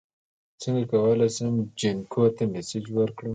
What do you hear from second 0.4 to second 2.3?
څنګه کولی شم جینکو